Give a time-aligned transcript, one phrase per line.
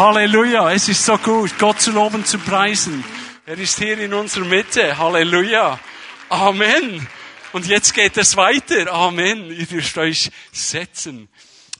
[0.00, 3.04] Halleluja, es ist so gut, Gott zu loben, zu preisen.
[3.44, 4.96] Er ist hier in unserer Mitte.
[4.96, 5.78] Halleluja.
[6.30, 7.06] Amen.
[7.52, 8.90] Und jetzt geht es weiter.
[8.90, 9.50] Amen.
[9.54, 11.28] Ihr dürft euch setzen.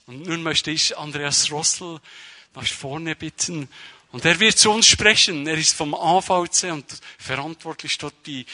[0.05, 1.99] Und nun möchte ich Andreas Rossel
[2.53, 3.67] nach vorne bitten.
[4.11, 5.47] Und er wird zu uns sprechen.
[5.47, 6.85] Er ist vom AVC und
[7.17, 8.45] verantwortlich dort die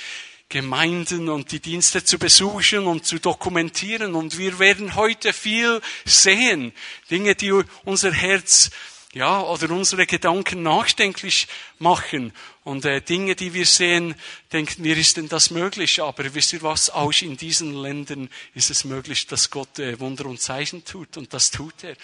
[0.47, 4.15] Gemeinden und die Dienste zu besuchen und zu dokumentieren.
[4.15, 6.71] Und wir werden heute viel sehen.
[7.11, 7.51] Dinge, die
[7.83, 8.71] unser Herz
[9.13, 11.47] ja, oder unsere Gedanken nachdenklich
[11.79, 12.33] machen.
[12.63, 14.15] Und äh, Dinge, die wir sehen,
[14.51, 16.01] denken wir, ist denn das möglich?
[16.01, 16.89] Aber wisst ihr was?
[16.89, 21.15] Auch in diesen Ländern ist es möglich, dass Gott äh, Wunder und Zeichen tut.
[21.15, 21.95] Und das tut er.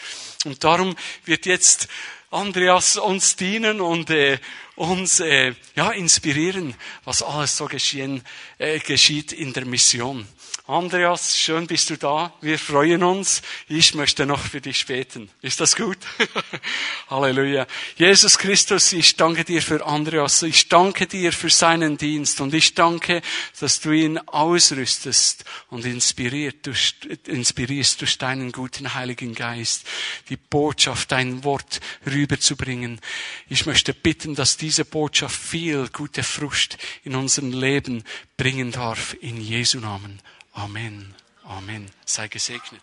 [0.46, 0.96] Und darum
[1.26, 1.90] wird jetzt
[2.32, 4.40] Andreas uns dienen und äh,
[4.76, 6.74] uns äh, ja inspirieren,
[7.04, 8.24] was alles so geschehen,
[8.58, 10.28] äh, geschieht in der Mission.
[10.66, 12.34] Andreas, schön bist du da.
[12.40, 13.42] Wir freuen uns.
[13.68, 15.30] Ich möchte noch für dich beten.
[15.42, 15.98] Ist das gut?
[17.10, 17.68] Halleluja.
[17.98, 20.42] Jesus Christus, ich danke dir für Andreas.
[20.42, 23.22] Ich danke dir für seinen Dienst und ich danke,
[23.60, 26.96] dass du ihn ausrüstest und inspiriert durch,
[27.28, 29.86] inspirierst durch deinen guten Heiligen Geist,
[30.30, 33.02] die Botschaft, dein Wort rüberzubringen.
[33.50, 38.06] Ich möchte bitten, dass diese Botschaft viel gute Frucht in unserem Leben
[38.38, 39.14] bringen darf.
[39.20, 40.22] In Jesu Namen.
[40.54, 41.16] Amen.
[41.46, 41.90] Amen.
[42.06, 42.82] Sei gesegnet.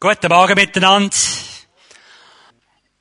[0.00, 1.16] Guten Morgen miteinander.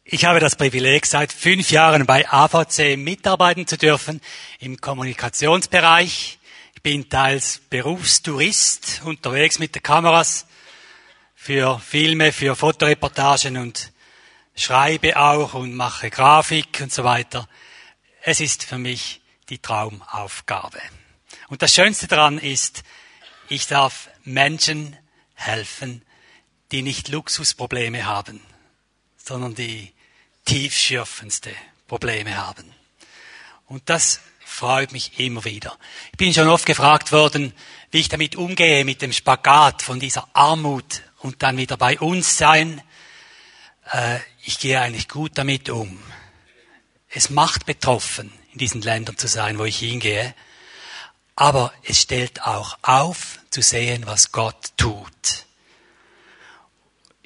[0.03, 4.21] Ich habe das Privileg, seit fünf Jahren bei AVC mitarbeiten zu dürfen
[4.59, 6.39] im Kommunikationsbereich.
[6.75, 10.45] Ich bin teils Berufstourist unterwegs mit den Kameras
[11.35, 13.93] für Filme, für Fotoreportagen und
[14.55, 17.47] schreibe auch und mache Grafik und so weiter.
[18.21, 20.79] Es ist für mich die Traumaufgabe.
[21.47, 22.83] Und das Schönste daran ist,
[23.49, 24.97] ich darf Menschen
[25.35, 26.01] helfen,
[26.71, 28.41] die nicht Luxusprobleme haben,
[29.17, 29.93] sondern die
[30.45, 31.51] tiefschürfendste
[31.87, 32.73] Probleme haben.
[33.67, 35.77] Und das freut mich immer wieder.
[36.11, 37.53] Ich bin schon oft gefragt worden,
[37.91, 42.37] wie ich damit umgehe, mit dem Spagat von dieser Armut und dann wieder bei uns
[42.37, 42.81] sein.
[43.91, 46.01] Äh, ich gehe eigentlich gut damit um.
[47.09, 50.33] Es macht betroffen, in diesen Ländern zu sein, wo ich hingehe.
[51.37, 55.45] Aber es stellt auch auf, zu sehen, was Gott tut.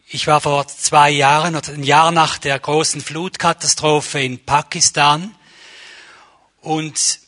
[0.09, 5.33] Ich war vor zwei Jahren oder ein Jahr nach der großen Flutkatastrophe in Pakistan
[6.59, 7.19] und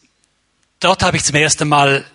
[0.81, 2.05] dort habe ich zum ersten Mal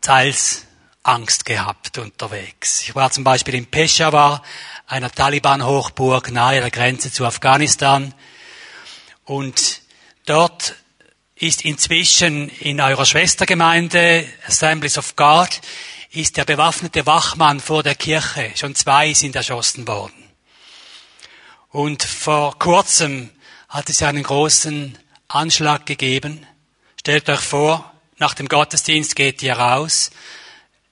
[0.00, 0.66] teils
[1.04, 2.82] Angst gehabt unterwegs.
[2.82, 4.42] Ich war zum Beispiel in Peshawar,
[4.88, 8.12] einer Taliban-Hochburg nahe der Grenze zu Afghanistan
[9.24, 9.82] und
[10.26, 10.74] dort
[11.40, 15.48] ist inzwischen in eurer Schwestergemeinde Assemblies of God
[16.10, 18.52] ist der bewaffnete Wachmann vor der Kirche.
[18.56, 20.12] Schon zwei sind erschossen worden.
[21.70, 23.30] Und vor kurzem
[23.70, 26.46] hat es einen großen Anschlag gegeben.
[26.98, 30.10] Stellt euch vor, nach dem Gottesdienst geht ihr raus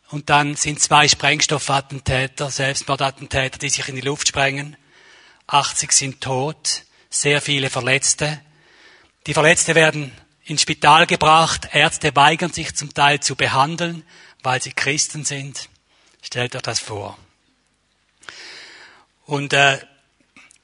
[0.09, 4.78] und dann sind zwei Sprengstoffattentäter, Selbstmordattentäter, die sich in die Luft sprengen.
[5.47, 8.41] 80 sind tot, sehr viele Verletzte.
[9.26, 10.12] Die Verletzte werden
[10.48, 11.69] ins Spital gebracht.
[11.72, 14.03] Ärzte weigern sich zum Teil zu behandeln,
[14.42, 15.69] weil sie Christen sind.
[16.22, 17.19] Stellt euch das vor.
[19.26, 19.78] Und äh,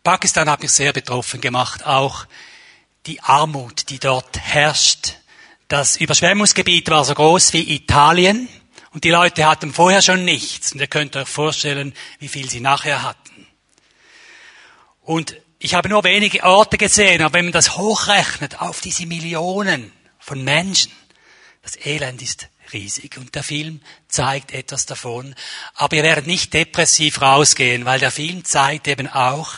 [0.02, 2.26] Pakistan hat mich sehr betroffen gemacht, auch
[3.06, 5.16] die Armut, die dort herrscht.
[5.68, 8.48] Das Überschwemmungsgebiet war so groß wie Italien
[8.92, 10.72] und die Leute hatten vorher schon nichts.
[10.72, 13.46] Und ihr könnt euch vorstellen, wie viel sie nachher hatten.
[15.02, 19.90] Und ich habe nur wenige Orte gesehen, aber wenn man das hochrechnet auf diese Millionen
[20.18, 20.92] von Menschen,
[21.62, 23.16] das Elend ist riesig.
[23.16, 25.34] Und der Film zeigt etwas davon.
[25.74, 29.54] Aber ihr werdet nicht depressiv rausgehen, weil der Film zeigt eben auch,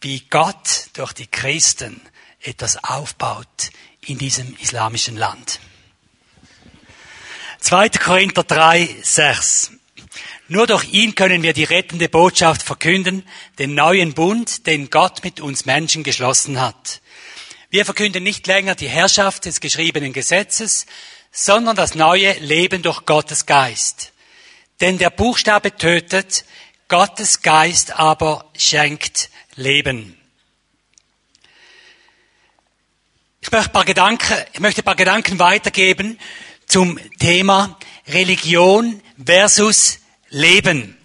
[0.00, 2.00] wie Gott durch die Christen
[2.40, 3.70] etwas aufbaut
[4.00, 5.60] in diesem islamischen Land.
[7.60, 7.90] 2.
[7.90, 9.70] Korinther 3, 6.
[10.48, 13.26] Nur durch ihn können wir die rettende Botschaft verkünden,
[13.58, 17.00] den neuen Bund, den Gott mit uns Menschen geschlossen hat.
[17.68, 20.86] Wir verkünden nicht länger die Herrschaft des geschriebenen Gesetzes,
[21.32, 24.12] sondern das neue Leben durch Gottes Geist.
[24.80, 26.44] Denn der Buchstabe tötet,
[26.88, 30.16] Gottes Geist aber schenkt Leben.
[33.40, 36.18] Ich möchte ein paar Gedanken, ich möchte paar Gedanken weitergeben
[36.66, 40.96] zum Thema Religion versus Leben.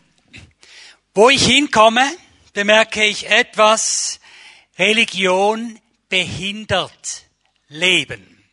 [1.13, 2.09] Wo ich hinkomme,
[2.53, 4.19] bemerke ich etwas,
[4.77, 5.79] Religion
[6.09, 7.25] behindert
[7.67, 8.43] Leben.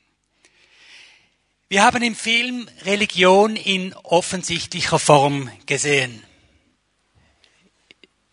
[1.69, 6.25] Wir haben im Film Religion in offensichtlicher Form gesehen.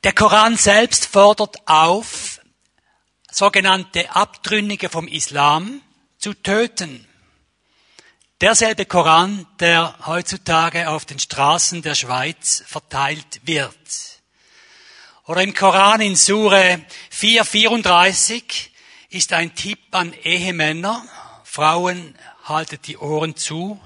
[0.04, 2.40] Der Koran selbst fordert auf,
[3.32, 5.82] sogenannte Abtrünnige vom Islam
[6.18, 7.08] zu töten.
[8.42, 13.78] Derselbe Koran, der heutzutage auf den Straßen der Schweiz verteilt wird.
[15.26, 18.74] Oder im Koran in Sure 434
[19.10, 21.08] ist ein Tipp an Ehemänner,
[21.46, 23.80] Frauen haltet die Ohren zu.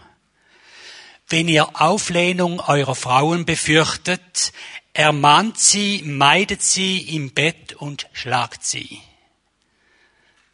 [1.27, 4.51] Wenn ihr Auflehnung eurer Frauen befürchtet,
[4.93, 8.99] ermahnt sie, meidet sie im Bett und schlagt sie.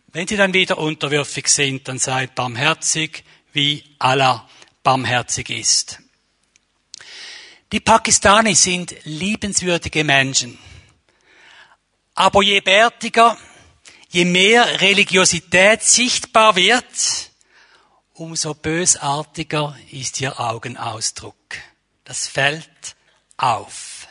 [0.07, 3.24] Wenn sie dann wieder unterwürfig sind, dann seid barmherzig,
[3.55, 4.47] wie Allah
[4.83, 5.99] barmherzig ist.
[7.71, 10.57] Die Pakistanis sind liebenswürdige Menschen.
[12.13, 13.37] Aber je bärtiger,
[14.09, 16.85] je mehr Religiosität sichtbar wird,
[18.13, 21.35] umso bösartiger ist ihr Augenausdruck.
[22.03, 22.95] Das fällt
[23.35, 24.07] auf.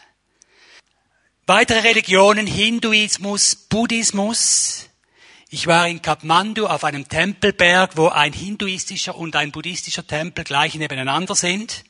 [1.46, 4.88] Weitere Religionen, Hinduismus, Buddhismus.
[5.54, 10.74] Ich war in Kathmandu auf einem Tempelberg, wo ein hinduistischer und ein buddhistischer Tempel gleich
[10.74, 11.84] nebeneinander sind.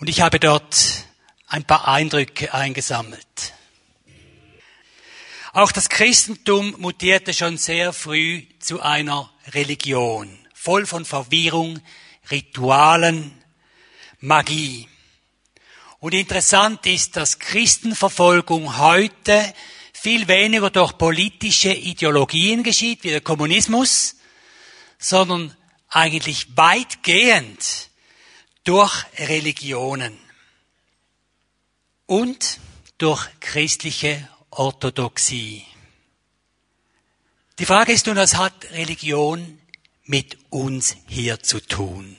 [0.00, 1.04] Und ich habe dort
[1.46, 3.54] ein paar Eindrücke eingesammelt.
[5.52, 11.78] Auch das Christentum mutierte schon sehr früh zu einer Religion, voll von Verwirrung,
[12.28, 13.40] Ritualen,
[14.18, 14.88] Magie.
[16.00, 19.54] Und interessant ist, dass Christenverfolgung heute
[20.06, 24.14] viel weniger durch politische Ideologien geschieht, wie der Kommunismus,
[25.00, 25.52] sondern
[25.88, 27.90] eigentlich weitgehend
[28.62, 30.16] durch Religionen
[32.06, 32.60] und
[32.98, 35.64] durch christliche Orthodoxie.
[37.58, 39.58] Die Frage ist nun, was hat Religion
[40.04, 42.16] mit uns hier zu tun?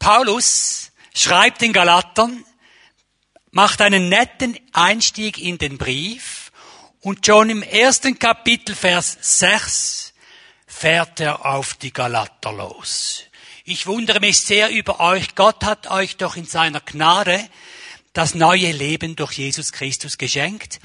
[0.00, 2.44] Paulus schreibt den Galatern,
[3.52, 6.43] macht einen netten Einstieg in den Brief
[7.04, 10.14] und schon im ersten Kapitel, Vers 6,
[10.66, 13.24] fährt er auf die Galater los.
[13.64, 15.34] Ich wundere mich sehr über euch.
[15.34, 17.46] Gott hat euch doch in seiner Gnade
[18.14, 20.80] das neue Leben durch Jesus Christus geschenkt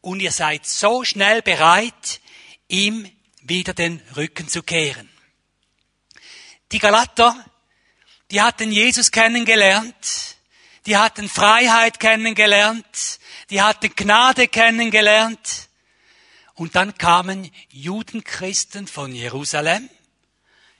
[0.00, 2.20] und ihr seid so schnell bereit,
[2.68, 3.10] ihm
[3.42, 5.10] wieder den Rücken zu kehren.
[6.70, 7.36] Die Galater,
[8.30, 10.36] die hatten Jesus kennengelernt,
[10.86, 13.18] die hatten Freiheit kennengelernt,
[13.54, 15.68] die hatten Gnade kennengelernt.
[16.54, 19.88] Und dann kamen Judenchristen von Jerusalem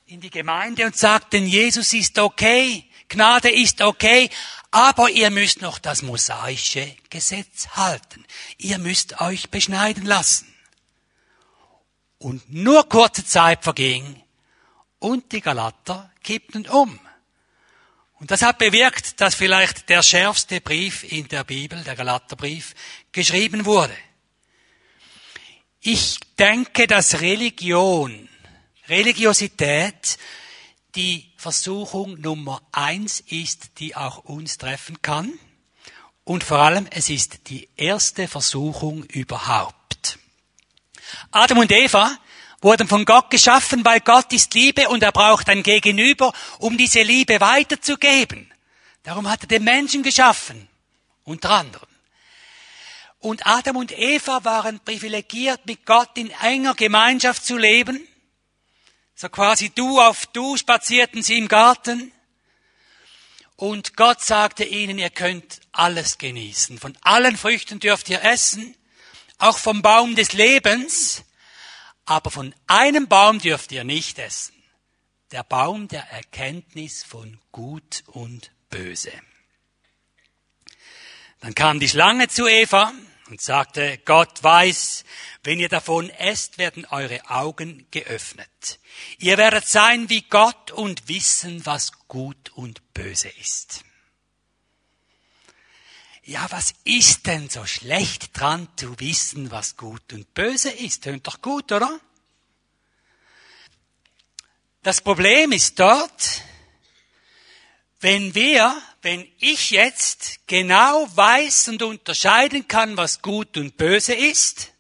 [0.07, 4.29] in die Gemeinde und sagten, Jesus ist okay, Gnade ist okay,
[4.73, 8.25] aber ihr müsst noch das mosaische Gesetz halten.
[8.59, 10.53] Ihr müsst euch beschneiden lassen.
[12.19, 14.21] Und nur kurze Zeit verging
[14.99, 16.99] und die Galater kippten um.
[18.25, 22.75] Und das hat bewirkt, dass vielleicht der schärfste Brief in der Bibel, der Galaterbrief,
[23.13, 23.95] geschrieben wurde.
[25.83, 28.31] Ich denke, dass Religion,
[28.89, 30.17] Religiosität
[30.95, 35.31] die Versuchung Nummer eins ist, die auch uns treffen kann.
[36.25, 40.19] Und vor allem, es ist die erste Versuchung überhaupt.
[41.31, 42.17] Adam und Eva
[42.65, 47.03] wurden von Gott geschaffen, weil Gott ist Liebe und er braucht ein Gegenüber, um diese
[47.03, 48.51] Liebe weiterzugeben.
[49.03, 50.67] Darum hat er den Menschen geschaffen,
[51.25, 51.89] unter anderem.
[53.21, 58.01] Und Adam und Eva waren privilegiert, mit Gott in enger Gemeinschaft zu leben.
[59.15, 62.13] So quasi du auf du spazierten sie im Garten.
[63.57, 66.79] Und Gott sagte ihnen, ihr könnt alles genießen.
[66.79, 68.75] Von allen Früchten dürft ihr essen,
[69.37, 71.25] auch vom Baum des Lebens,
[72.07, 74.55] aber von einem Baum dürft ihr nicht essen.
[75.33, 79.13] Der Baum der Erkenntnis von Gut und Böse.
[81.41, 82.93] Dann kam die Schlange zu Eva
[83.29, 85.05] und sagte, Gott weiß,
[85.43, 88.79] wenn ihr davon esst, werden eure Augen geöffnet.
[89.19, 93.85] Ihr werdet sein wie Gott und wissen, was gut und böse ist.
[96.27, 101.05] Ja, was ist denn so schlecht dran zu wissen, was gut und böse ist?
[101.05, 102.01] Tönt doch gut, oder?
[104.83, 106.43] Das Problem ist dort,
[108.01, 114.73] wenn wir, wenn ich jetzt genau weiß und unterscheiden kann, was gut und böse ist,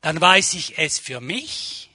[0.00, 1.90] dann weiß ich es für mich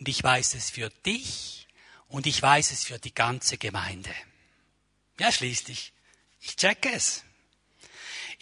[0.00, 1.68] und ich weiß es für dich
[2.08, 4.14] und ich weiß es für die ganze Gemeinde.
[5.20, 5.92] Ja, schließlich,
[6.40, 7.24] ich checke es.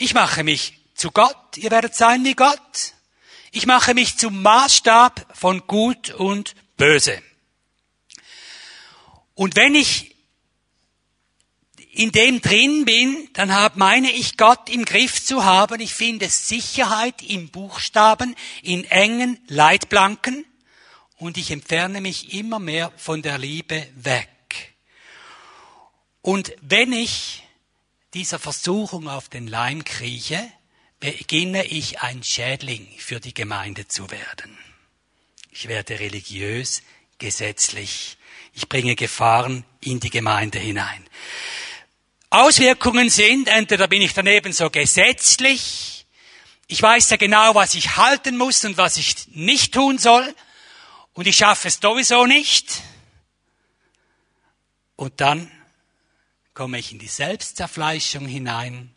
[0.03, 2.95] Ich mache mich zu Gott, ihr werdet sein wie Gott.
[3.53, 7.23] Ich mache mich zum Maßstab von Gut und Böse.
[9.35, 10.17] Und wenn ich
[11.93, 15.81] in dem drin bin, dann hab, meine ich Gott im Griff zu haben.
[15.81, 20.45] Ich finde Sicherheit im Buchstaben, in engen Leitplanken
[21.19, 24.75] und ich entferne mich immer mehr von der Liebe weg.
[26.23, 27.42] Und wenn ich
[28.15, 30.51] dieser Versuchung auf den Leim krieche,
[31.01, 34.57] beginne ich ein Schädling für die Gemeinde zu werden.
[35.51, 36.83] Ich werde religiös,
[37.19, 38.19] gesetzlich.
[38.55, 41.09] Ich bringe Gefahren in die Gemeinde hinein.
[42.31, 46.07] Auswirkungen sind, entweder bin ich daneben so gesetzlich,
[46.67, 50.35] ich weiß ja genau, was ich halten muss und was ich nicht tun soll,
[51.13, 52.81] und ich schaffe es sowieso nicht.
[54.97, 55.51] Und dann
[56.55, 58.95] komme ich in die Selbstzerfleischung hinein,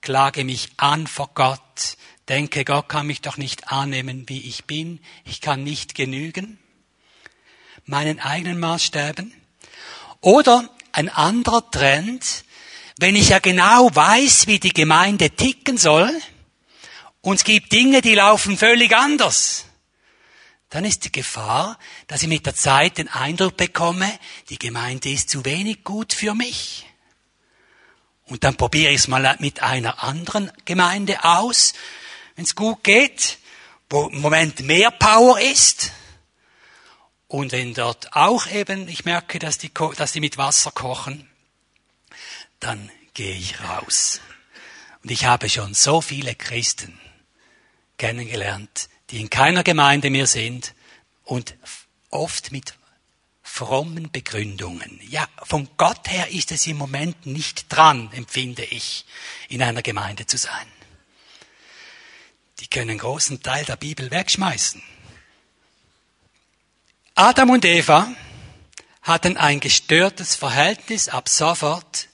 [0.00, 1.96] klage mich an vor Gott,
[2.28, 6.58] denke, Gott kann mich doch nicht annehmen, wie ich bin, ich kann nicht genügen,
[7.84, 9.34] meinen eigenen Maßstäben.
[10.20, 12.44] Oder ein anderer Trend,
[12.98, 16.10] wenn ich ja genau weiß, wie die Gemeinde ticken soll,
[17.20, 19.64] und es gibt Dinge, die laufen völlig anders,
[20.68, 24.10] dann ist die Gefahr, dass ich mit der Zeit den Eindruck bekomme,
[24.50, 26.83] die Gemeinde ist zu wenig gut für mich.
[28.26, 31.74] Und dann probiere ich es mal mit einer anderen Gemeinde aus,
[32.36, 33.38] wenn es gut geht,
[33.90, 35.92] wo im Moment mehr Power ist.
[37.28, 41.28] Und wenn dort auch eben, ich merke, dass die, dass die mit Wasser kochen,
[42.60, 44.20] dann gehe ich raus.
[45.02, 46.98] Und ich habe schon so viele Christen
[47.98, 50.74] kennengelernt, die in keiner Gemeinde mehr sind
[51.24, 51.56] und
[52.10, 52.74] oft mit
[53.44, 54.98] frommen Begründungen.
[55.08, 59.04] Ja, von Gott her ist es im Moment nicht dran, empfinde ich,
[59.48, 60.66] in einer Gemeinde zu sein.
[62.58, 64.82] Die können einen großen Teil der Bibel wegschmeißen.
[67.14, 68.10] Adam und Eva
[69.02, 72.08] hatten ein gestörtes Verhältnis ab sofort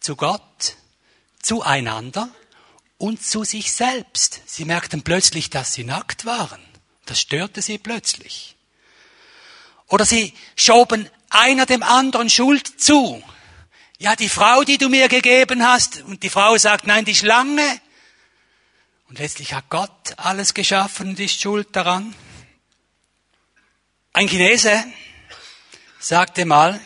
[0.00, 0.76] zu Gott,
[1.42, 2.28] zueinander
[2.96, 4.40] und zu sich selbst.
[4.46, 6.62] Sie merkten plötzlich, dass sie nackt waren.
[7.04, 8.55] Das störte sie plötzlich.
[9.88, 13.22] Oder sie schoben einer dem anderen Schuld zu.
[13.98, 17.80] Ja, die Frau, die du mir gegeben hast, und die Frau sagt, nein, die Schlange.
[19.08, 22.14] Und letztlich hat Gott alles geschaffen und ist schuld daran.
[24.12, 24.84] Ein Chinese
[25.98, 26.80] sagte mal,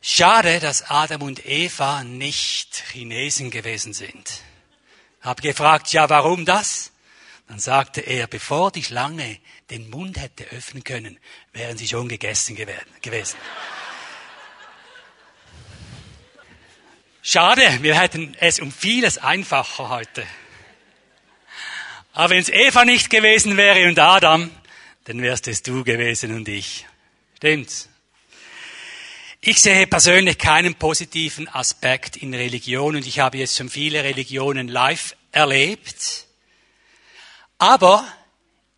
[0.00, 4.42] schade, dass Adam und Eva nicht Chinesen gewesen sind.
[5.22, 6.90] Hab gefragt, ja, warum das?
[7.48, 9.38] Dann sagte er, bevor die Schlange
[9.70, 11.18] den Mund hätte öffnen können,
[11.52, 13.36] wären sie schon gegessen gewesen.
[17.22, 20.26] Schade, wir hätten es um vieles einfacher heute.
[22.12, 24.50] Aber wenn es Eva nicht gewesen wäre und Adam,
[25.04, 26.86] dann wärst es du gewesen und ich.
[27.36, 27.88] Stimmt's?
[29.40, 34.68] Ich sehe persönlich keinen positiven Aspekt in Religion und ich habe jetzt schon viele Religionen
[34.68, 36.26] live erlebt.
[37.58, 38.06] Aber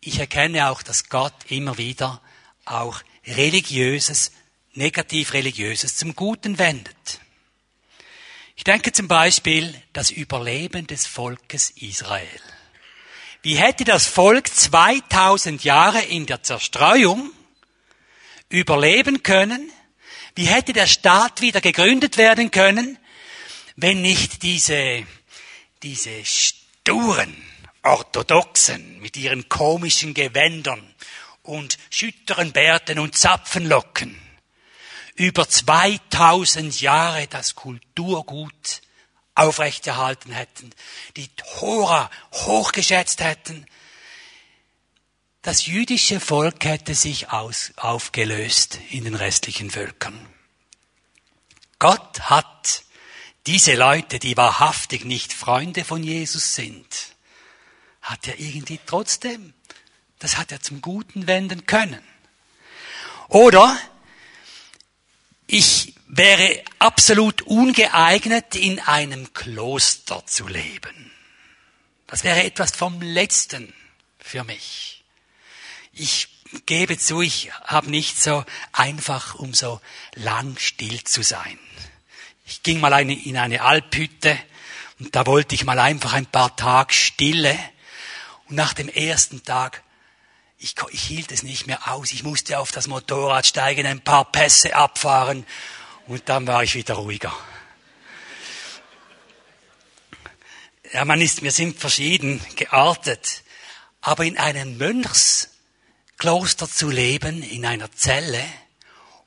[0.01, 2.21] ich erkenne auch, dass Gott immer wieder
[2.65, 4.31] auch religiöses,
[4.73, 7.19] negativ religiöses zum Guten wendet.
[8.55, 12.41] Ich denke zum Beispiel das Überleben des Volkes Israel.
[13.43, 17.31] Wie hätte das Volk 2000 Jahre in der Zerstreuung
[18.49, 19.71] überleben können?
[20.35, 22.97] Wie hätte der Staat wieder gegründet werden können,
[23.75, 25.05] wenn nicht diese,
[25.83, 27.35] diese sturen,
[27.87, 30.93] Orthodoxen mit ihren komischen Gewändern
[31.43, 34.19] und schütteren Bärten und Zapfenlocken
[35.15, 38.81] über 2000 Jahre das Kulturgut
[39.35, 40.69] aufrechterhalten hätten,
[41.15, 43.65] die Tora hochgeschätzt hätten.
[45.41, 50.27] Das jüdische Volk hätte sich aus, aufgelöst in den restlichen Völkern.
[51.79, 52.83] Gott hat
[53.45, 57.15] diese Leute, die wahrhaftig nicht Freunde von Jesus sind,
[58.07, 59.53] hat er irgendwie trotzdem,
[60.19, 62.01] das hat er zum Guten wenden können.
[63.27, 63.77] Oder
[65.45, 71.11] ich wäre absolut ungeeignet, in einem Kloster zu leben.
[72.07, 73.73] Das wäre etwas vom Letzten
[74.19, 75.03] für mich.
[75.91, 76.29] Ich
[76.65, 79.81] gebe zu, ich habe nicht so einfach, um so
[80.15, 81.59] lang still zu sein.
[82.45, 84.39] Ich ging mal in eine Alphütte
[84.99, 87.57] und da wollte ich mal einfach ein paar Tage Stille.
[88.49, 89.83] Und nach dem ersten Tag,
[90.57, 92.11] ich, ich hielt es nicht mehr aus.
[92.11, 95.45] Ich musste auf das Motorrad steigen, ein paar Pässe abfahren
[96.07, 97.33] und dann war ich wieder ruhiger.
[100.93, 103.43] Ja, man ist, wir sind verschieden geartet.
[103.99, 108.43] Aber in einem Mönchskloster zu leben, in einer Zelle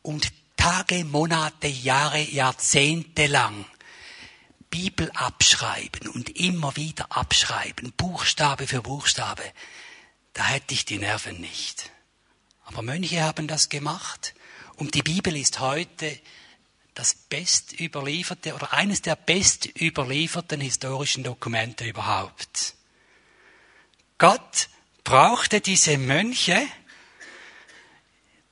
[0.00, 3.66] und Tage, Monate, Jahre, Jahrzehnte lang
[4.70, 9.42] Bibel abschreiben und immer wieder abschreiben, Buchstabe für Buchstabe,
[10.32, 11.90] da hätte ich die Nerven nicht.
[12.64, 14.34] Aber Mönche haben das gemacht
[14.76, 16.18] und die Bibel ist heute
[16.94, 22.74] das best überlieferte oder eines der best überlieferten historischen Dokumente überhaupt.
[24.18, 24.68] Gott
[25.02, 26.60] brauchte diese Mönche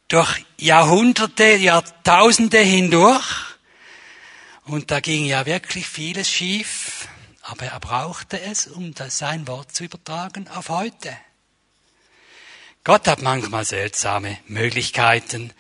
[0.09, 3.48] durch Jahrhunderte, Jahrtausende hindurch.
[4.69, 7.09] Und da ging ja wirklich vieles schief,
[7.41, 11.17] aber er brauchte es, um das sein Wort zu übertragen auf heute.
[12.85, 15.55] Gott hat manchmal seltsame Möglichkeiten.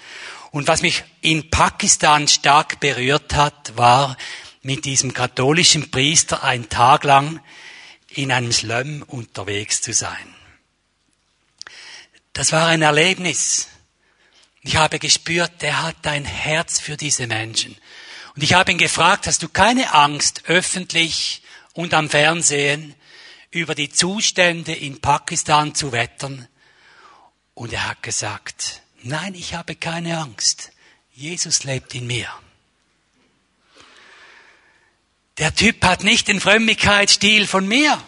[0.50, 4.19] Und was mich in Pakistan stark berührt hat, war
[4.61, 7.41] mit diesem katholischen Priester ein Tag lang
[8.11, 10.35] in einem Slum unterwegs zu sein.
[12.35, 13.69] Das war ein Erlebnis.
[14.61, 17.75] Ich habe gespürt, der hat ein Herz für diese Menschen.
[18.38, 21.42] Und ich habe ihn gefragt, hast du keine Angst, öffentlich
[21.73, 22.95] und am Fernsehen
[23.50, 26.47] über die Zustände in Pakistan zu wettern?
[27.54, 30.71] Und er hat gesagt, nein, ich habe keine Angst.
[31.11, 32.28] Jesus lebt in mir.
[35.38, 38.00] Der Typ hat nicht den Frömmigkeitsstil von mir.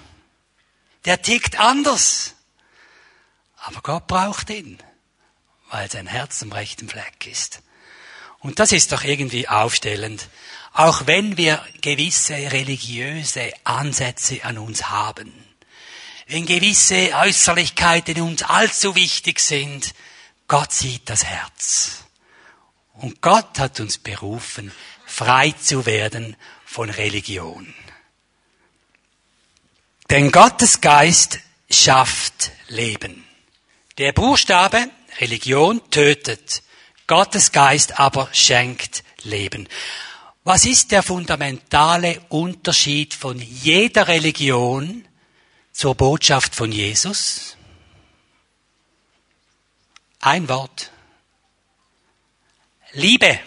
[1.07, 2.37] Der tickt anders.
[3.57, 4.79] Aber Gott braucht ihn
[5.71, 7.63] weil sein Herz am rechten Fleck ist.
[8.41, 10.29] Und das ist doch irgendwie aufstellend.
[10.73, 15.33] Auch wenn wir gewisse religiöse Ansätze an uns haben,
[16.27, 19.95] wenn gewisse Äußerlichkeiten uns allzu wichtig sind,
[20.47, 22.05] Gott sieht das Herz.
[22.95, 24.73] Und Gott hat uns berufen,
[25.07, 27.75] frei zu werden von Religion.
[30.09, 33.25] Denn Gottes Geist schafft Leben.
[33.99, 34.89] Der Buchstabe
[35.21, 36.63] Religion tötet,
[37.11, 39.69] Gottes Geist aber schenkt Leben.
[40.45, 45.05] Was ist der fundamentale Unterschied von jeder Religion
[45.73, 47.57] zur Botschaft von Jesus?
[50.21, 50.93] Ein Wort.
[52.93, 53.41] Liebe.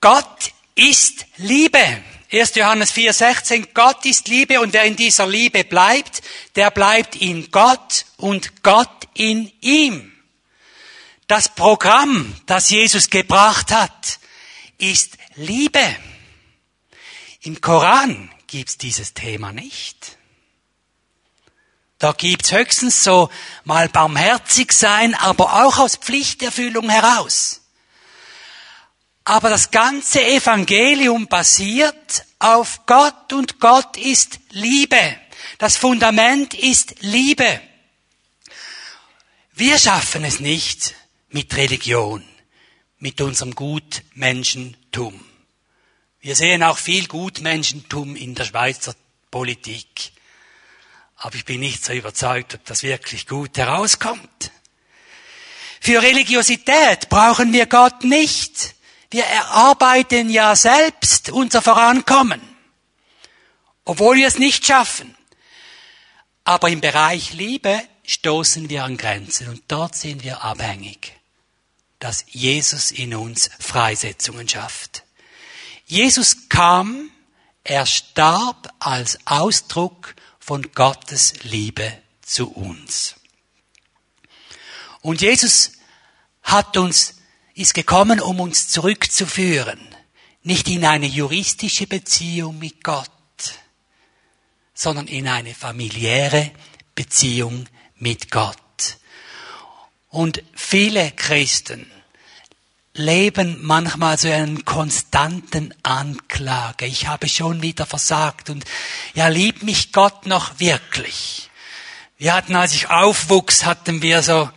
[0.00, 1.84] Gott ist Liebe.
[2.30, 2.54] 1.
[2.54, 6.22] Johannes 4,16, Gott ist Liebe und wer in dieser Liebe bleibt,
[6.54, 10.12] der bleibt in Gott und Gott in ihm.
[11.26, 14.20] Das Programm, das Jesus gebracht hat,
[14.78, 15.96] ist Liebe.
[17.40, 20.18] Im Koran gibt's dieses Thema nicht.
[21.98, 23.30] Da gibt's höchstens so
[23.64, 27.62] mal barmherzig sein, aber auch aus Pflichterfüllung heraus.
[29.24, 35.16] Aber das ganze Evangelium basiert auf Gott und Gott ist Liebe.
[35.58, 37.60] Das Fundament ist Liebe.
[39.54, 40.94] Wir schaffen es nicht
[41.28, 42.24] mit Religion,
[42.98, 45.24] mit unserem Gutmenschentum.
[46.20, 48.94] Wir sehen auch viel Gutmenschentum in der Schweizer
[49.30, 50.12] Politik.
[51.16, 54.50] Aber ich bin nicht so überzeugt, ob das wirklich gut herauskommt.
[55.80, 58.74] Für Religiosität brauchen wir Gott nicht.
[59.10, 62.40] Wir erarbeiten ja selbst unser Vorankommen,
[63.84, 65.16] obwohl wir es nicht schaffen.
[66.44, 71.12] Aber im Bereich Liebe stoßen wir an Grenzen und dort sind wir abhängig,
[71.98, 75.02] dass Jesus in uns Freisetzungen schafft.
[75.86, 77.10] Jesus kam,
[77.64, 81.92] er starb als Ausdruck von Gottes Liebe
[82.22, 83.16] zu uns.
[85.00, 85.72] Und Jesus
[86.42, 87.14] hat uns
[87.54, 89.80] ist gekommen, um uns zurückzuführen,
[90.42, 93.10] nicht in eine juristische Beziehung mit Gott,
[94.74, 96.52] sondern in eine familiäre
[96.94, 97.66] Beziehung
[97.98, 98.56] mit Gott.
[100.08, 101.90] Und viele Christen
[102.94, 106.86] leben manchmal so einen konstanten Anklage.
[106.86, 108.64] Ich habe schon wieder versagt und
[109.14, 111.50] ja, liebt mich Gott noch wirklich?
[112.18, 114.48] Wir hatten, als ich aufwuchs, hatten wir so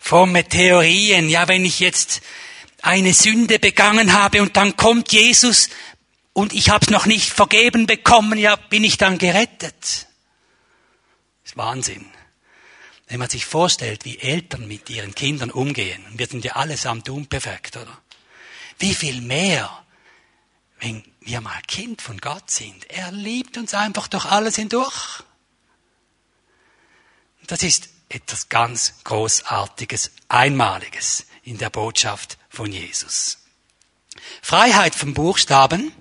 [0.00, 1.28] fromme Theorien.
[1.28, 2.20] Ja, wenn ich jetzt
[2.82, 5.68] eine Sünde begangen habe und dann kommt Jesus
[6.32, 9.74] und ich habe es noch nicht vergeben bekommen, ja, bin ich dann gerettet?
[9.82, 10.06] Das
[11.44, 12.06] ist Wahnsinn.
[13.06, 17.08] Wenn man sich vorstellt, wie Eltern mit ihren Kindern umgehen, und wir sind ja allesamt
[17.08, 17.98] unperfekt, oder?
[18.78, 19.84] Wie viel mehr,
[20.80, 22.88] wenn wir mal Kind von Gott sind.
[22.90, 25.22] Er liebt uns einfach durch alles hindurch.
[27.46, 33.38] Das ist etwas ganz Großartiges, Einmaliges in der Botschaft von Jesus.
[34.42, 35.92] Freiheit vom Buchstaben.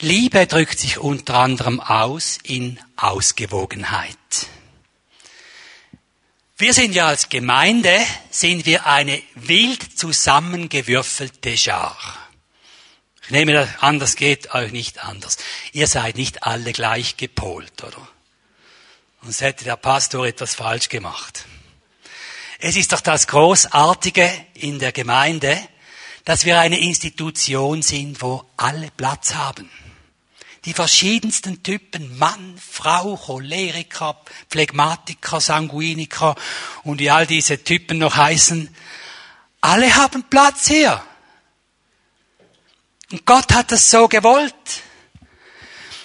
[0.00, 4.16] Liebe drückt sich unter anderem aus in Ausgewogenheit.
[6.56, 7.98] Wir sind ja als Gemeinde,
[8.30, 11.96] sind wir eine wild zusammengewürfelte Schar.
[13.24, 15.38] Ich nehme an, das geht euch nicht anders.
[15.72, 18.08] Ihr seid nicht alle gleich gepolt, oder?
[19.22, 21.46] Sonst hätte der Pastor etwas falsch gemacht.
[22.58, 25.58] Es ist doch das Großartige in der Gemeinde,
[26.24, 29.70] dass wir eine Institution sind, wo alle Platz haben.
[30.64, 36.36] Die verschiedensten Typen, Mann, Frau, Choleriker, Phlegmatiker, Sanguiniker
[36.84, 38.72] und wie all diese Typen noch heißen,
[39.60, 41.02] alle haben Platz hier.
[43.10, 44.54] Und Gott hat das so gewollt.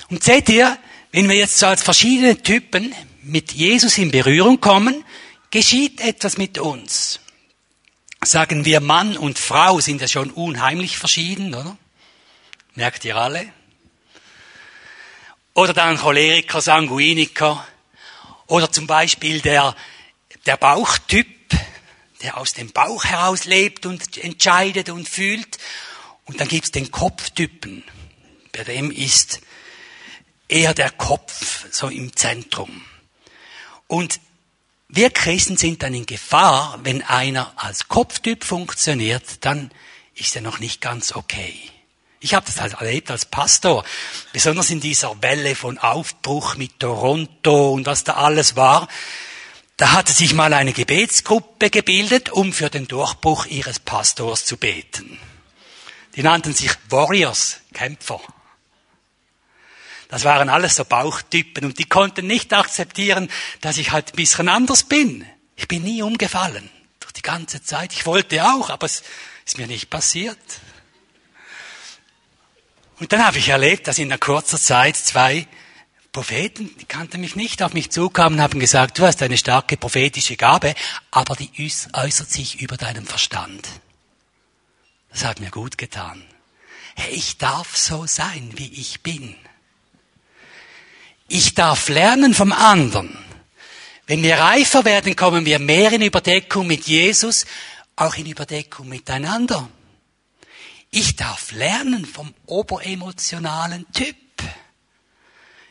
[0.10, 0.78] Und seht ihr,
[1.12, 2.94] wenn wir jetzt so als verschiedene Typen
[3.24, 5.04] mit Jesus in Berührung kommen,
[5.52, 7.20] geschieht etwas mit uns.
[8.24, 11.78] Sagen wir, Mann und Frau sind ja schon unheimlich verschieden, oder?
[12.76, 13.52] Merkt ihr alle?
[15.58, 17.68] Oder dann Choleriker, Sanguiniker.
[18.46, 19.76] Oder zum Beispiel der,
[20.46, 21.28] der Bauchtyp,
[22.22, 25.58] der aus dem Bauch heraus lebt und entscheidet und fühlt.
[26.26, 27.84] Und dann gibt's den Kopftypen.
[28.52, 29.42] Bei dem ist
[30.48, 32.86] eher der Kopf so im Zentrum.
[33.88, 34.20] Und
[34.90, 39.72] wir Christen sind dann in Gefahr, wenn einer als Kopftyp funktioniert, dann
[40.14, 41.60] ist er noch nicht ganz okay.
[42.20, 43.84] Ich habe das halt erlebt als Pastor,
[44.34, 48.88] besonders in dieser Welle von Aufbruch mit Toronto und was da alles war.
[49.78, 55.20] Da hatte sich mal eine Gebetsgruppe gebildet, um für den Durchbruch ihres Pastors zu beten.
[56.16, 58.20] Die nannten sich Warriors, Kämpfer.
[60.10, 63.30] Das waren alles so Bauchtypen und die konnten nicht akzeptieren,
[63.62, 65.28] dass ich halt ein bisschen anders bin.
[65.56, 66.72] Ich bin nie umgefallen.
[67.00, 67.94] Durch die ganze Zeit.
[67.94, 69.04] Ich wollte auch, aber es
[69.46, 70.40] ist mir nicht passiert.
[73.00, 75.48] Und dann habe ich erlebt, dass in einer kurzer Zeit zwei
[76.12, 79.78] Propheten, die kannten mich nicht, auf mich zukamen und haben gesagt, du hast eine starke
[79.78, 80.74] prophetische Gabe,
[81.12, 81.52] aber die
[81.94, 83.68] äußert sich über deinem Verstand.
[85.12, 86.24] Das hat mir gut getan.
[86.96, 89.36] Hey, ich darf so sein, wie ich bin.
[91.28, 93.16] Ich darf lernen vom anderen.
[94.08, 97.46] Wenn wir reifer werden, kommen wir mehr in Überdeckung mit Jesus,
[97.96, 99.70] auch in Überdeckung miteinander.
[100.90, 104.16] Ich darf lernen vom oberemotionalen Typ.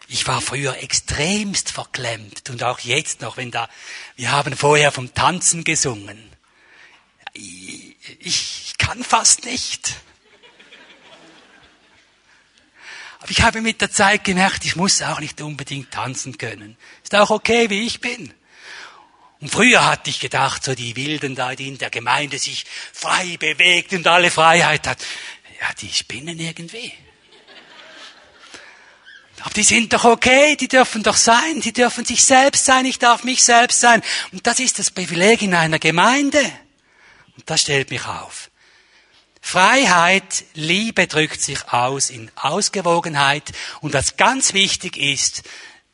[0.09, 3.69] Ich war früher extremst verklemmt und auch jetzt noch, wenn da,
[4.15, 6.31] wir haben vorher vom Tanzen gesungen.
[7.33, 9.97] Ich, kann fast nicht.
[13.19, 16.77] Aber ich habe mit der Zeit gemerkt, ich muss auch nicht unbedingt tanzen können.
[17.03, 18.33] Ist auch okay, wie ich bin.
[19.47, 23.37] Und früher hatte ich gedacht, so die Wilden da, die in der Gemeinde sich frei
[23.37, 24.99] bewegt und alle Freiheit hat.
[25.61, 26.93] Ja, die spinnen irgendwie.
[29.43, 32.99] Aber die sind doch okay, die dürfen doch sein, die dürfen sich selbst sein, ich
[32.99, 34.03] darf mich selbst sein.
[34.33, 36.41] Und das ist das Privileg in einer Gemeinde.
[37.37, 38.51] Und das stellt mich auf.
[39.41, 45.45] Freiheit, Liebe drückt sich aus in Ausgewogenheit und was ganz wichtig ist,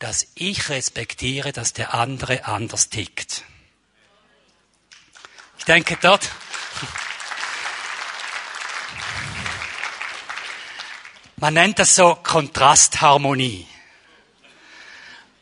[0.02, 3.44] dass ich respektiere, dass der andere anders tickt.
[5.58, 6.28] Ich denke dort.
[11.36, 13.68] Man nennt das so Kontrastharmonie.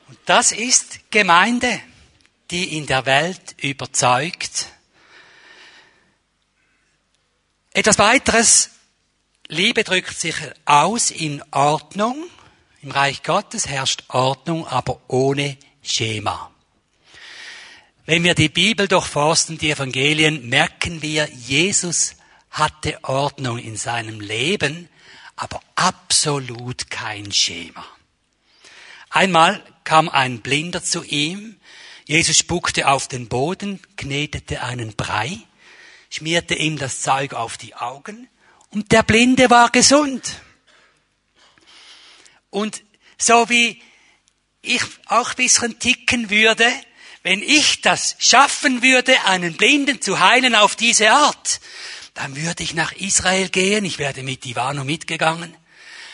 [0.09, 1.81] Und das ist Gemeinde,
[2.51, 4.67] die in der Welt überzeugt,
[7.73, 8.73] etwas weiteres.
[9.49, 12.29] Liebe drückt sich aus in Ordnung.
[12.83, 16.51] Im Reich Gottes herrscht Ordnung, aber ohne Schema.
[18.07, 22.17] Wenn wir die Bibel durchforsten, die Evangelien, merken wir, Jesus
[22.51, 24.89] hatte Ordnung in seinem Leben,
[25.37, 27.85] aber absolut kein Schema.
[29.11, 31.57] Einmal kam ein Blinder zu ihm,
[32.07, 35.39] Jesus spuckte auf den Boden, knetete einen Brei
[36.11, 38.29] schmierte ihm das Zeug auf die Augen
[38.71, 40.43] und der Blinde war gesund.
[42.51, 42.83] Und
[43.19, 43.81] so wie
[44.63, 46.71] ich auch ein bisschen ticken würde,
[47.23, 51.61] wenn ich das schaffen würde, einen Blinden zu heilen auf diese Art,
[52.15, 55.55] dann würde ich nach Israel gehen, ich werde mit Ivano mitgegangen,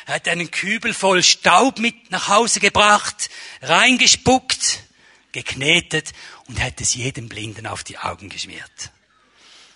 [0.07, 3.29] er hat einen Kübel voll Staub mit nach Hause gebracht,
[3.61, 4.85] reingespuckt,
[5.33, 6.13] geknetet
[6.47, 8.93] und hätte es jedem Blinden auf die Augen geschmiert.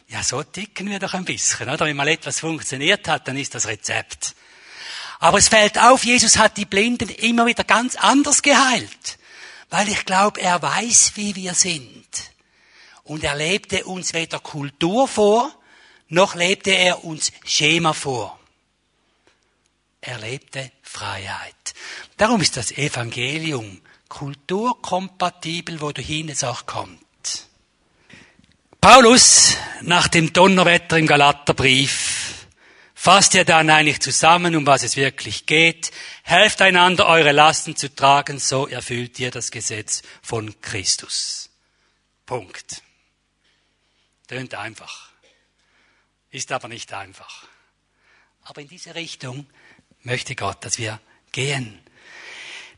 [0.07, 1.87] Ja, so ticken wir doch ein bisschen, oder?
[1.87, 4.35] Wenn mal etwas funktioniert hat, dann ist das Rezept.
[5.21, 9.19] Aber es fällt auf, Jesus hat die Blinden immer wieder ganz anders geheilt.
[9.69, 12.07] Weil ich glaube, er weiß, wie wir sind.
[13.05, 15.55] Und er lebte uns weder Kultur vor,
[16.09, 18.39] noch lebte er uns Schema vor.
[20.01, 21.75] Er lebte Freiheit.
[22.17, 26.99] Darum ist das Evangelium kulturkompatibel, wo du hin es auch kommt.
[28.81, 32.40] Paulus, nach dem Donnerwetter im Galaterbrief,
[33.01, 35.91] fasst er dann eigentlich zusammen, um was es wirklich geht.
[36.23, 41.49] Helft einander, eure Lasten zu tragen, so erfüllt ihr das Gesetz von Christus.
[42.27, 42.83] Punkt.
[44.29, 45.13] Tönt einfach.
[46.31, 47.47] Ist aber nicht einfach.
[48.43, 49.47] Aber in diese Richtung
[50.03, 51.01] möchte Gott, dass wir
[51.33, 51.81] gehen.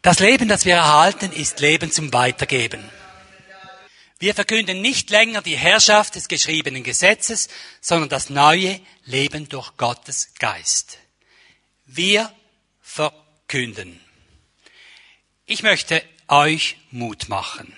[0.03, 2.89] Das Leben, das wir erhalten, ist Leben zum Weitergeben.
[4.23, 7.49] Wir verkünden nicht länger die Herrschaft des geschriebenen Gesetzes,
[7.81, 10.99] sondern das neue Leben durch Gottes Geist.
[11.87, 12.33] Wir
[12.81, 13.99] verkünden.
[15.45, 17.75] Ich möchte euch Mut machen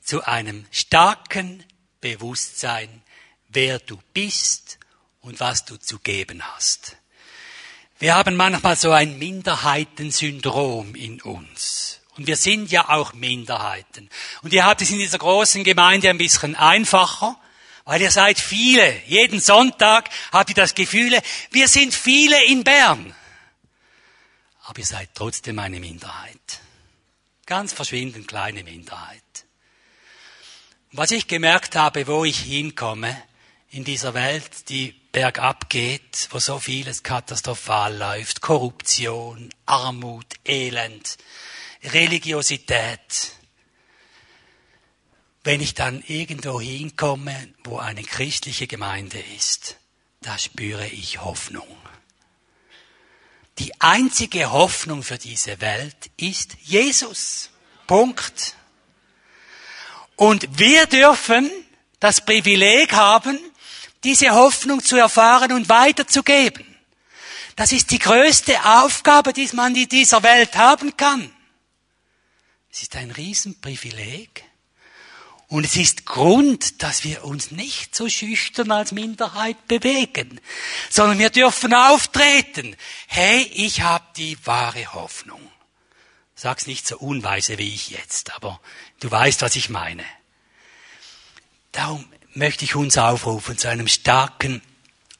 [0.00, 1.62] zu einem starken
[2.00, 3.00] Bewusstsein,
[3.48, 4.80] wer du bist
[5.20, 6.96] und was du zu geben hast.
[8.00, 12.01] Wir haben manchmal so ein Minderheitensyndrom in uns.
[12.16, 14.10] Und wir sind ja auch Minderheiten.
[14.42, 17.38] Und ihr habt es in dieser großen Gemeinde ein bisschen einfacher,
[17.84, 19.02] weil ihr seid viele.
[19.06, 21.18] Jeden Sonntag habt ihr das Gefühl,
[21.50, 23.14] wir sind viele in Bern.
[24.64, 26.60] Aber ihr seid trotzdem eine Minderheit.
[27.46, 29.22] Ganz verschwindend kleine Minderheit.
[30.92, 33.20] Was ich gemerkt habe, wo ich hinkomme
[33.70, 41.16] in dieser Welt, die bergab geht, wo so vieles katastrophal läuft, Korruption, Armut, Elend,
[41.84, 43.32] Religiosität.
[45.44, 49.76] Wenn ich dann irgendwo hinkomme, wo eine christliche Gemeinde ist,
[50.20, 51.66] da spüre ich Hoffnung.
[53.58, 57.50] Die einzige Hoffnung für diese Welt ist Jesus.
[57.86, 58.56] Punkt.
[60.16, 61.50] Und wir dürfen
[61.98, 63.38] das Privileg haben,
[64.04, 66.66] diese Hoffnung zu erfahren und weiterzugeben.
[67.56, 71.30] Das ist die größte Aufgabe, die man in dieser Welt haben kann.
[72.72, 74.44] Es ist ein Riesenprivileg.
[75.48, 80.40] Und es ist Grund, dass wir uns nicht so schüchtern als Minderheit bewegen,
[80.88, 82.74] sondern wir dürfen auftreten.
[83.06, 85.52] Hey, ich habe die wahre Hoffnung.
[86.34, 88.58] Sag's nicht so unweise wie ich jetzt, aber
[89.00, 90.04] du weißt, was ich meine.
[91.72, 94.62] Darum möchte ich uns aufrufen zu einem starken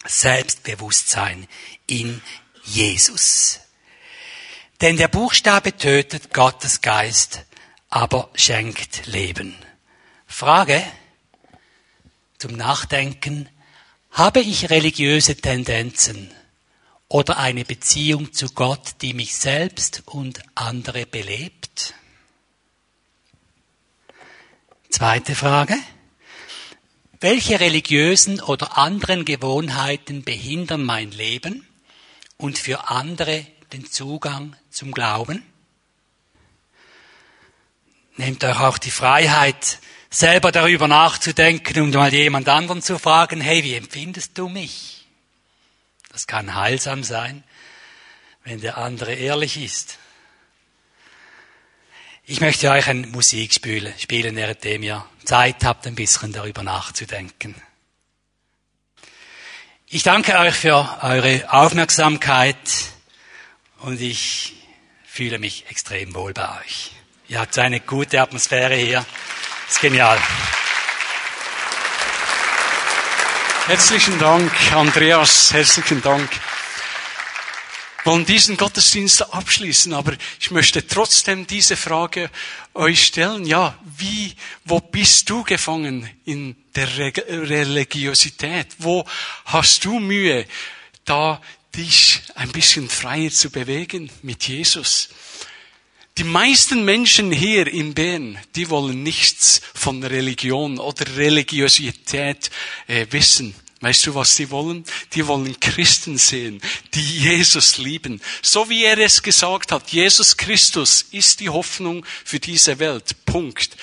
[0.07, 1.47] Selbstbewusstsein
[1.87, 2.23] in
[2.65, 3.61] Jesus.
[4.83, 7.45] Denn der Buchstabe tötet, Gottes Geist
[7.89, 9.55] aber schenkt Leben.
[10.27, 10.83] Frage
[12.37, 13.49] zum Nachdenken.
[14.11, 16.33] Habe ich religiöse Tendenzen
[17.07, 21.95] oder eine Beziehung zu Gott, die mich selbst und andere belebt?
[24.91, 25.77] Zweite Frage.
[27.21, 31.65] Welche religiösen oder anderen Gewohnheiten behindern mein Leben
[32.37, 35.43] und für andere den Zugang zum Glauben?
[38.17, 39.79] Nehmt euch auch die Freiheit,
[40.11, 45.07] selber darüber nachzudenken und mal jemand anderen zu fragen, hey, wie empfindest du mich?
[46.11, 47.43] Das kann heilsam sein,
[48.45, 49.99] wenn der andere ehrlich ist.
[52.25, 57.55] Ich möchte euch ein Musik spielen, währenddem ihr Zeit habt, ein bisschen darüber nachzudenken.
[59.89, 62.57] Ich danke euch für eure Aufmerksamkeit
[63.83, 64.55] und ich
[65.05, 66.93] fühle mich extrem wohl bei euch.
[67.29, 69.05] Ihr habt eine gute Atmosphäre hier.
[69.67, 70.19] Das ist genial.
[73.67, 75.53] Herzlichen Dank, Andreas.
[75.53, 76.31] Herzlichen Dank.
[78.05, 82.31] Wir wollen diesen Gottesdienst abschließen, aber ich möchte trotzdem diese Frage
[82.75, 83.45] euch stellen.
[83.45, 88.69] Ja, wie, wo bist du gefangen in der Religiosität?
[88.79, 89.05] Wo
[89.45, 90.47] hast du Mühe,
[91.05, 91.41] da
[91.77, 95.09] dich ein bisschen freier zu bewegen mit Jesus?
[96.19, 102.51] Die meisten Menschen hier in Bern, die wollen nichts von Religion oder Religiosität
[102.87, 103.55] äh, wissen.
[103.81, 104.85] Weißt du, was sie wollen?
[105.15, 106.61] Die wollen Christen sehen,
[106.95, 108.21] die Jesus lieben.
[108.41, 113.25] So wie er es gesagt hat, Jesus Christus ist die Hoffnung für diese Welt.
[113.25, 113.77] Punkt.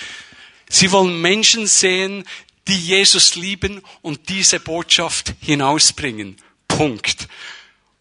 [0.70, 2.24] Sie wollen Menschen sehen,
[2.68, 6.38] die Jesus lieben und diese Botschaft hinausbringen.
[6.68, 7.28] Punkt.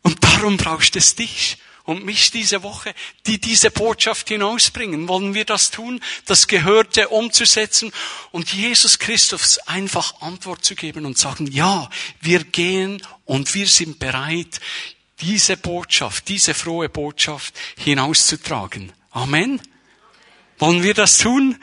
[0.02, 2.94] Und darum brauchst es dich und mich diese Woche,
[3.26, 5.08] die diese Botschaft hinausbringen.
[5.08, 7.92] Wollen wir das tun, das Gehörte umzusetzen
[8.30, 11.88] und Jesus Christus einfach Antwort zu geben und sagen, ja,
[12.20, 14.60] wir gehen und wir sind bereit,
[15.20, 18.92] diese Botschaft, diese frohe Botschaft hinauszutragen.
[19.10, 19.58] Amen.
[20.58, 21.56] Wollen wir das tun?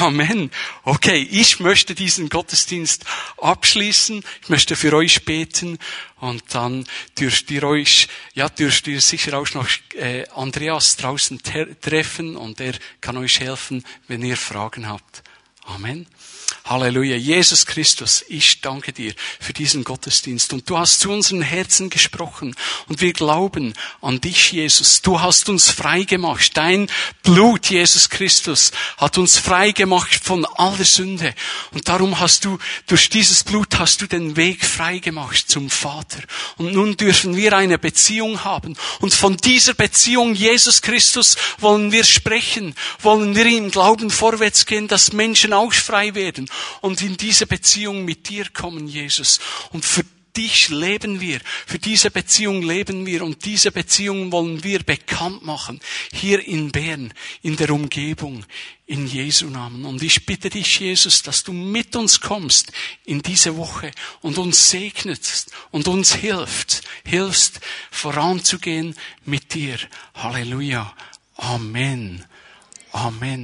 [0.00, 0.50] Amen.
[0.82, 3.04] Okay, ich möchte diesen Gottesdienst
[3.40, 4.24] abschließen.
[4.42, 5.78] Ich möchte für euch beten
[6.18, 6.84] und dann
[7.16, 11.40] dürft ihr euch, ja, dürft ihr sicher auch noch äh, Andreas draußen
[11.80, 15.22] treffen und er kann euch helfen, wenn ihr Fragen habt.
[15.64, 16.08] Amen.
[16.66, 17.16] Halleluja.
[17.16, 20.50] Jesus Christus, ich danke dir für diesen Gottesdienst.
[20.54, 22.56] Und du hast zu unseren Herzen gesprochen.
[22.88, 25.02] Und wir glauben an dich, Jesus.
[25.02, 26.52] Du hast uns frei gemacht.
[26.54, 26.88] Dein
[27.22, 31.34] Blut, Jesus Christus, hat uns frei gemacht von aller Sünde.
[31.72, 36.22] Und darum hast du, durch dieses Blut hast du den Weg frei gemacht zum Vater.
[36.56, 38.74] Und nun dürfen wir eine Beziehung haben.
[39.00, 44.88] Und von dieser Beziehung, Jesus Christus, wollen wir sprechen, wollen wir im Glauben vorwärts gehen,
[44.88, 46.48] dass Menschen auch frei werden
[46.80, 49.40] und in diese Beziehung mit dir kommen, Jesus.
[49.72, 50.04] Und für
[50.36, 55.80] dich leben wir, für diese Beziehung leben wir und diese Beziehung wollen wir bekannt machen,
[56.12, 57.12] hier in Bern,
[57.42, 58.44] in der Umgebung,
[58.86, 59.84] in Jesu Namen.
[59.84, 62.72] Und ich bitte dich, Jesus, dass du mit uns kommst
[63.04, 69.78] in diese Woche und uns segnest und uns hilft, hilfst voranzugehen mit dir.
[70.14, 70.94] Halleluja.
[71.36, 72.24] Amen.
[72.92, 73.42] Amen.